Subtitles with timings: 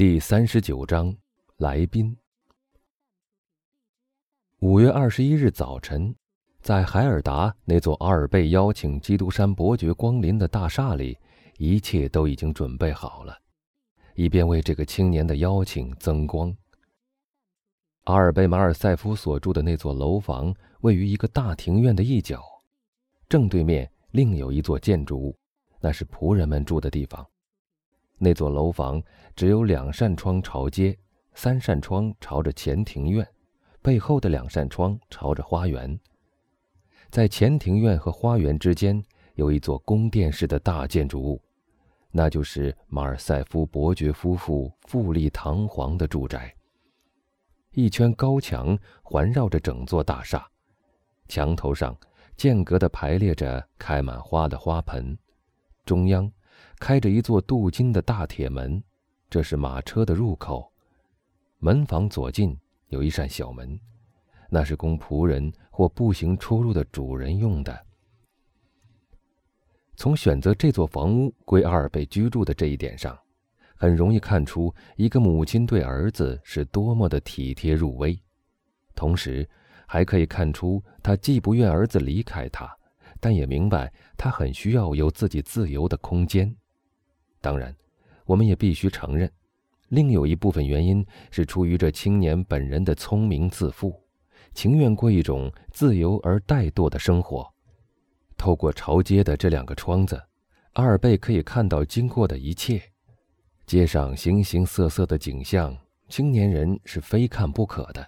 [0.00, 1.14] 第三十九章，
[1.58, 2.16] 来宾。
[4.60, 6.16] 五月二十一日早晨，
[6.62, 11.18] 在海尔达那座阿尔贝邀请基督山伯爵光临的大厦里，
[11.58, 13.36] 一切都已经准备好了，
[14.14, 16.56] 以便为这个青年的邀请增光。
[18.04, 22.42] 阿尔贝马尔塞夫所住的那座楼房位于一个大庭院的一角，
[23.28, 25.36] 正对面另有一座建筑物，
[25.78, 27.22] 那是仆人们住的地方。
[28.22, 29.02] 那座楼房
[29.34, 30.94] 只有两扇窗朝街，
[31.32, 33.26] 三扇窗朝着前庭院，
[33.80, 35.98] 背后的两扇窗朝着花园。
[37.08, 39.02] 在前庭院和花园之间
[39.36, 41.40] 有一座宫殿式的大建筑物，
[42.10, 46.54] 那就是马尔塞夫伯爵夫妇富丽堂皇的住宅。
[47.72, 50.46] 一圈高墙环绕着整座大厦，
[51.26, 51.96] 墙头上
[52.36, 55.16] 间隔地排列着开满花的花盆，
[55.86, 56.30] 中央。
[56.80, 58.82] 开着一座镀金的大铁门，
[59.28, 60.72] 这是马车的入口。
[61.58, 63.78] 门房左近有一扇小门，
[64.48, 67.86] 那是供仆人或步行出入的主人用的。
[69.94, 73.16] 从选择这座房屋归阿尔贝居住的这一点上，
[73.76, 78.18] 很容易看出一个母亲对儿子是多么的体贴入微，
[78.94, 79.46] 同时
[79.86, 82.74] 还可以看出她既不愿儿子离开她，
[83.20, 86.56] 但也明白他很需要有自己自由的空间。
[87.40, 87.74] 当然，
[88.26, 89.30] 我们也必须承认，
[89.88, 94.00] 另有一部分原因是出于这青年本人的聪明自负，
[94.54, 97.48] 情愿过一种自由而怠惰的生活。
[98.36, 100.22] 透过朝街的这两个窗子，
[100.74, 102.80] 阿尔贝可以看到经过的一切。
[103.66, 105.76] 街上形形色色的景象，
[106.08, 108.06] 青年人是非看不可的。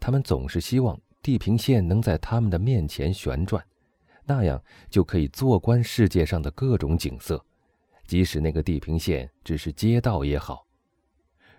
[0.00, 3.64] 他们总是希望地平线能在他们的面前旋转，
[4.24, 7.44] 那样就可以坐观世界上的各种景色。
[8.12, 10.66] 即使那个地平线只是街道也好，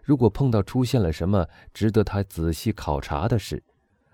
[0.04, 3.64] 如果碰到出现了什么值得他仔细考察的事，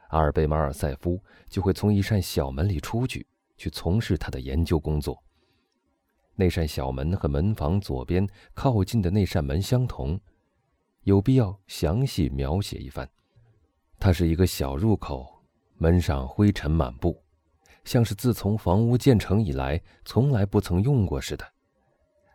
[0.07, 3.27] 阿尔贝马尔塞夫就会从一扇小门里出去，
[3.57, 5.21] 去从事他的研究工作。
[6.33, 10.17] 那扇小门和门房左边靠近的那扇门相同，
[11.03, 13.05] 有必要详细描写一番。
[13.99, 15.43] 它是一个小入口，
[15.75, 17.21] 门上灰尘满布，
[17.83, 21.45] 像是自从房屋建成以来从来不曾用过似的。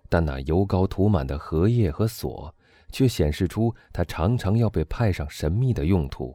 [0.08, 2.54] 但那油膏涂满的荷叶和锁，
[2.90, 6.34] 却显示出它常常要被派上神秘的用途。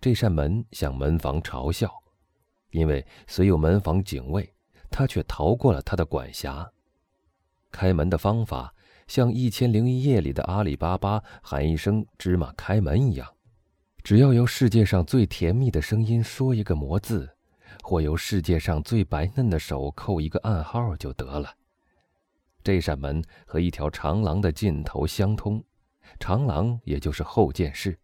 [0.00, 1.90] 这扇门向门房嘲笑，
[2.70, 4.52] 因为虽有门房警卫，
[4.90, 6.70] 他却逃过了他的管辖。
[7.72, 8.74] 开门的方法
[9.06, 13.28] 像《一千零一夜》里的阿里巴巴喊一声“芝麻开门”一样，
[14.02, 17.28] 只要由世界上最甜蜜的声音说一个魔字，
[17.82, 21.50] 或由世界上最白嫩的手扣一个暗号就得了。
[22.66, 25.62] 这扇门和一条长廊的尽头相通，
[26.18, 27.96] 长廊也就是后见室。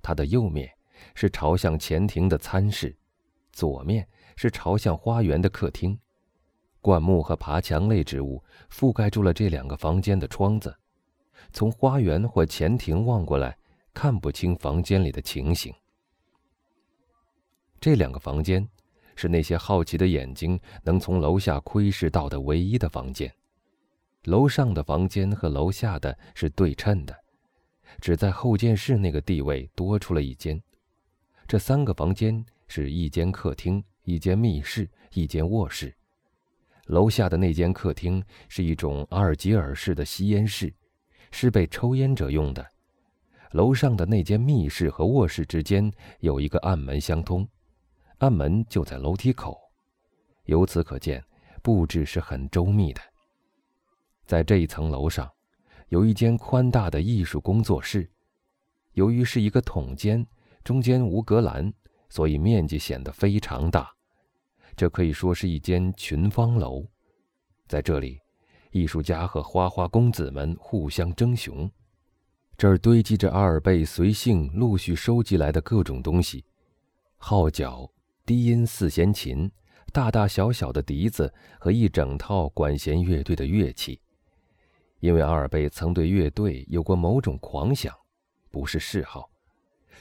[0.00, 0.72] 它的右面
[1.14, 2.96] 是朝向前庭的餐室，
[3.52, 5.98] 左面是朝向花园的客厅。
[6.80, 10.74] 灌木和爬墙类植物覆盖住了这两个房间的窗子，
[11.52, 13.54] 从花园或前庭望过来，
[13.92, 15.70] 看不清房间里的情形。
[17.78, 18.66] 这两个房间
[19.16, 23.30] 是那些好奇的眼睛能从楼下窥视到的唯一的房间。
[24.24, 27.16] 楼上的房间和楼下的是对称的，
[28.00, 30.60] 只在后见室那个地位多出了一间。
[31.48, 35.92] 这三个房间是一间客厅、一间密室、一间卧室。
[36.86, 40.72] 楼下的那间客厅是一种阿尔及尔式的吸烟室，
[41.30, 42.64] 是被抽烟者用的。
[43.50, 47.46] 楼上的那间密室和卧室之间有一个暗门相通，
[48.18, 49.58] 暗门就在楼梯口。
[50.44, 51.22] 由此可见，
[51.60, 53.00] 布置是很周密的。
[54.26, 55.30] 在这一层楼上，
[55.88, 58.08] 有一间宽大的艺术工作室。
[58.92, 60.26] 由于是一个筒间，
[60.62, 61.72] 中间无隔栏，
[62.08, 63.90] 所以面积显得非常大。
[64.76, 66.86] 这可以说是一间群芳楼。
[67.66, 68.20] 在这里，
[68.70, 71.70] 艺术家和花花公子们互相争雄。
[72.58, 76.44] 这儿堆积着阿尔贝随性陆续收集来的各种东西：
[77.16, 77.90] 号角、
[78.26, 79.50] 低音四弦琴、
[79.90, 83.98] 大大小小的笛子和一整套管弦乐队的乐器。
[85.02, 87.92] 因为阿尔贝曾对乐队有过某种狂想，
[88.52, 89.28] 不是嗜好。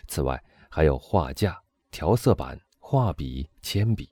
[0.07, 0.39] 此外，
[0.69, 1.59] 还有画架、
[1.89, 4.07] 调色板、画笔、铅笔。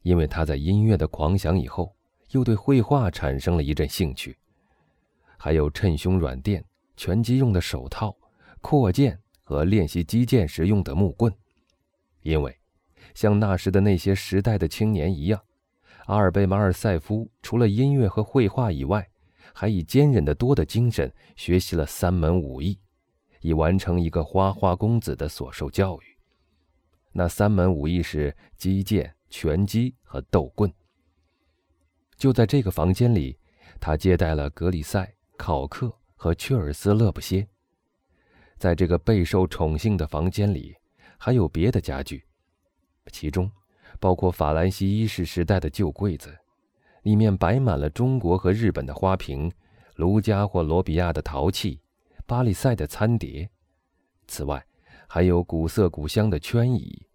[0.00, 1.94] 因为他在音乐的狂想以后，
[2.30, 4.38] 又对绘画产生了一阵兴趣。
[5.36, 6.64] 还有衬胸软垫、
[6.96, 8.16] 拳击用的手套、
[8.62, 11.30] 扩剑和练习击剑时用的木棍。
[12.22, 12.58] 因为，
[13.14, 15.38] 像那时的那些时代的青年一样，
[16.06, 19.06] 阿尔贝马尔塞夫除了音乐和绘画以外，
[19.54, 22.78] 还以坚韧的多的精神学习了三门武艺，
[23.40, 26.04] 以完成一个花花公子的所受教育。
[27.12, 30.72] 那三门武艺是击剑、拳击和斗棍。
[32.16, 33.38] 就在这个房间里，
[33.80, 37.46] 他接待了格里塞、考克和屈尔斯勒布歇。
[38.58, 40.76] 在这个备受宠幸的房间里，
[41.16, 42.24] 还有别的家具，
[43.10, 43.50] 其中
[43.98, 46.38] 包括法兰西一世时代的旧柜子，
[47.02, 49.50] 里面摆满了中国和日本的花瓶、
[49.96, 51.80] 卢加或罗比亚的陶器、
[52.26, 53.48] 巴里塞的餐碟。
[54.26, 54.64] 此外，
[55.06, 57.06] 还有古色古香的圈椅，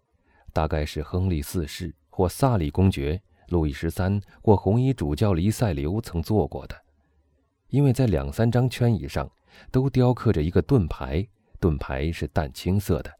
[0.52, 6.76] 大概是亨利四世或萨里公爵、路易十三或红衣主教黎塞留曾坐过的，
[7.68, 9.30] 因为在两三张圈椅上
[9.70, 11.26] 都雕刻着一个盾牌。
[11.58, 13.10] 盾牌是淡青色的，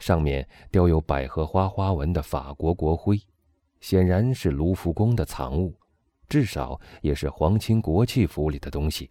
[0.00, 3.16] 上面雕有百合花花纹的法国国徽，
[3.80, 5.77] 显然是卢浮宫的藏物，
[6.28, 9.10] 至少也是皇亲国戚府里的东西。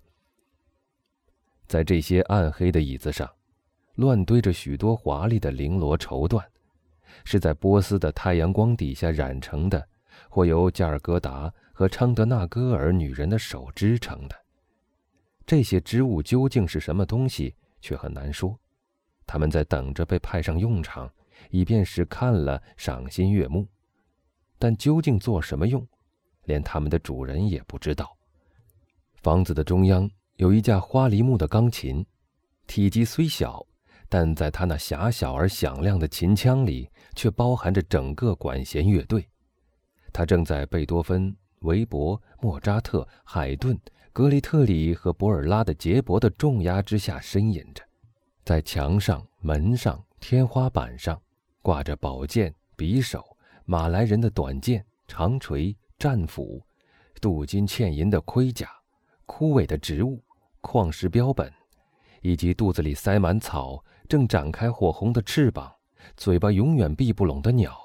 [1.66, 3.30] 在这些暗黑的椅子上，
[3.96, 6.44] 乱堆着许多华丽的绫罗绸缎，
[7.26, 9.88] 是在波斯的太阳光底下染成的，
[10.30, 14.36] 或由加尔各答和昌德纳戈尔女人的手织成的。
[15.46, 17.56] 这些织物究竟是什么东西？
[17.80, 18.60] 却很难说，
[19.26, 21.10] 他们在等着被派上用场，
[21.52, 23.68] 以便使看了赏心悦目。
[24.58, 25.88] 但究竟做什么用，
[26.48, 28.18] 连他们的主人也不知道。
[29.22, 32.04] 房子的中央有一架花梨木的钢琴，
[32.66, 33.66] 体积虽小，
[34.10, 39.30] 但在它那狭小而响亮的琴腔里，却包含着整个管弦乐队。
[40.12, 43.80] 它正在贝多芬、韦伯、莫扎特、海顿。
[44.14, 47.84] 格里特里和博尔拉的杰伯的重压之下呻吟着，
[48.44, 51.22] 在墙上、门上、天花板上
[51.62, 53.24] 挂着宝剑、匕首、
[53.66, 56.64] 马来人的短剑、长锤、战斧、
[57.20, 58.70] 镀金嵌银的盔甲、
[59.26, 60.24] 枯萎的植物、
[60.62, 61.52] 矿石标本，
[62.22, 65.74] 以及肚子里塞满草、正展开火红的翅膀、
[66.16, 67.76] 嘴巴永远闭不拢的鸟。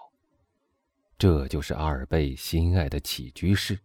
[1.17, 3.79] 这就是阿尔贝心爱的起居室。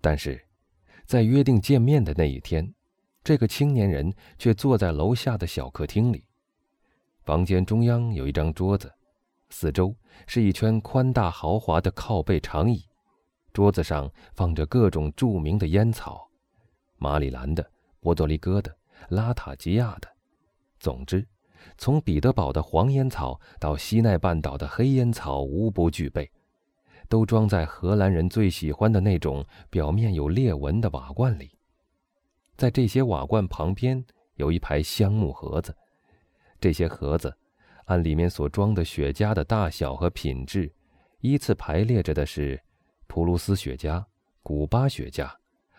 [0.00, 0.42] 但是，
[1.04, 2.72] 在约定见面的那一天，
[3.22, 6.24] 这个青年人却坐在楼下的小客厅里。
[7.24, 8.90] 房间中央有一张桌子，
[9.50, 9.94] 四周
[10.26, 12.84] 是一圈宽大豪华的靠背长椅，
[13.52, 16.28] 桌子上放着各种著名的烟草：
[16.96, 17.68] 马里兰的、
[18.00, 18.74] 波多黎各的、
[19.08, 20.08] 拉塔基亚的。
[20.78, 21.26] 总之，
[21.76, 26.30] 从彼得堡的黄烟草到西奈半岛的黑烟草，无不具备。
[27.08, 31.50] 都装在荷兰人最喜欢的那种表面有裂纹的瓦罐里，
[32.56, 34.04] 在这些瓦罐旁边
[34.36, 35.76] 有一排香木盒子，
[36.60, 37.36] 这些盒子
[37.90, 40.72] 按里面所装的雪茄的大小和品质，
[41.22, 42.62] 依次排列着的是
[43.08, 44.00] 普鲁斯雪茄、
[44.44, 45.28] 古巴雪茄、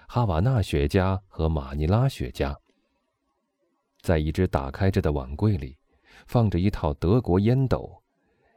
[0.10, 2.54] 哈瓦那雪茄和马尼拉雪茄。
[4.02, 5.78] 在一只打开着的碗柜里，
[6.28, 8.04] 放着一套德国烟斗，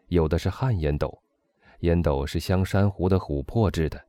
[0.09, 1.23] 有的是旱烟斗。
[1.83, 4.05] 烟斗是镶珊瑚的琥珀制的，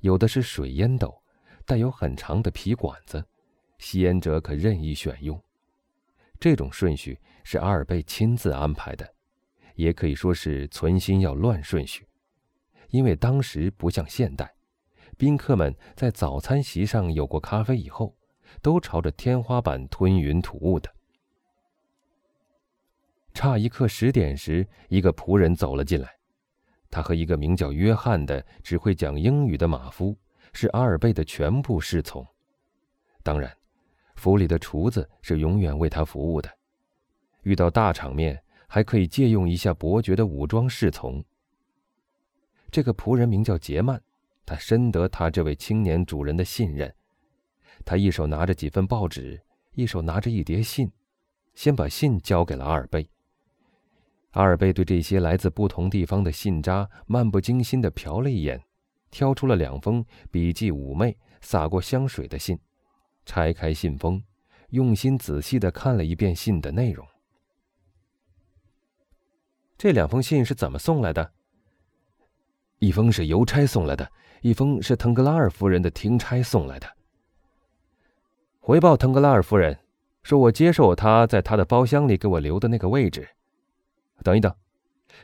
[0.00, 1.18] 有的是水烟斗，
[1.64, 3.24] 带有很长的皮管子，
[3.78, 5.42] 吸烟者可任意选用。
[6.38, 9.14] 这种顺序是阿尔贝亲自安排的，
[9.74, 12.06] 也可以说是存心要乱顺序，
[12.90, 14.54] 因为当时不像现代，
[15.16, 18.16] 宾客们在早餐席上有过咖啡以后，
[18.60, 20.90] 都朝着天花板吞云吐雾的。
[23.34, 26.10] 差一刻十点时，一个仆人走了进来。
[26.90, 30.14] 他和一个名叫约翰的只会讲英语的马夫
[30.52, 32.26] 是阿尔贝的全部侍从。
[33.22, 33.50] 当然，
[34.16, 36.50] 府里的厨子是永远为他服务的。
[37.42, 41.24] 遇到大场面，还可以借用一下伯爵的武装侍从。
[42.70, 44.00] 这个仆人名叫杰曼，
[44.46, 46.92] 他深得他这位青年主人的信任。
[47.84, 49.42] 他一手拿着几份报纸，
[49.74, 50.90] 一手拿着一叠信，
[51.54, 53.08] 先把信交给了阿尔贝。
[54.30, 58.62] 阿尔贝对这些来自不同地方的信札漫不经心地瞟了一眼，
[59.10, 62.58] 挑出了两封笔迹妩媚、洒过香水的信，
[63.26, 64.22] 拆开信封，
[64.70, 67.06] 用心仔细地看了一遍信的内容。
[69.82, 71.32] 这两封信是怎么送来的？
[72.78, 74.08] 一封是邮差送来的，
[74.40, 76.86] 一封是腾格拉尔夫人的听差送来的。
[78.60, 79.76] 回报腾格拉尔夫人，
[80.22, 83.28] 说我接受她在她的包厢里给我留的那个位置。
[84.22, 84.54] 等一等，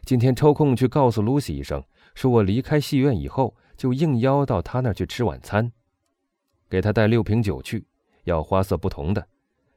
[0.03, 1.81] 今天抽空去告诉露西一声，
[2.17, 5.71] 说我离开戏院以后就应邀到他那儿去吃晚餐，
[6.69, 7.87] 给他带六瓶酒去，
[8.25, 9.25] 要花色不同的，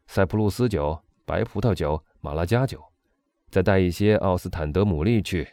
[0.08, 2.84] 塞浦路斯酒、白葡萄酒、马拉加酒，
[3.52, 5.48] 再带一些奥斯坦德牡蛎去。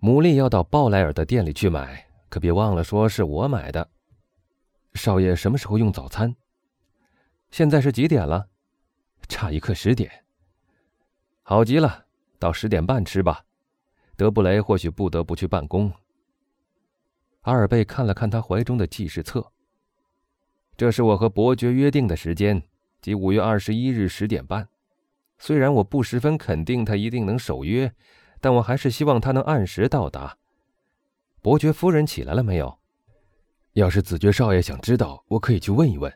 [0.00, 3.88] 牡蛎要到鲍莱尔的店里去买，可别忘了说是我买的。
[4.92, 6.36] 少爷什么时候用早餐？
[7.50, 8.46] 现在是几点了？
[9.26, 10.10] 差一刻十点。
[11.42, 12.04] 好极了，
[12.38, 13.44] 到十点半吃吧。
[14.16, 15.90] 德布雷或许不得不去办公。
[17.40, 19.50] 阿尔贝看了看他怀中的记事册。
[20.76, 22.62] 这是我和伯爵约定的时间，
[23.00, 24.68] 即五月二十一日十点半。
[25.46, 27.92] 虽然我不十分肯定他一定能守约，
[28.40, 30.38] 但我还是希望他能按时到达。
[31.42, 32.78] 伯爵夫人起来了没有？
[33.74, 36.10] 要是子爵少爷想知道，我可以去问一问。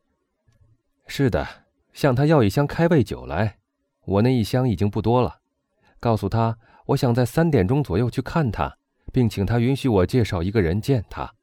[1.07, 1.47] 是的，
[1.93, 3.59] 向他要一箱开胃酒来，
[4.07, 5.41] 我那一箱已经不多了。
[6.01, 6.57] 告诉他，
[6.87, 8.79] 我想在三点钟左右去看他，
[9.13, 11.35] 并请他允许我介绍一个人见他。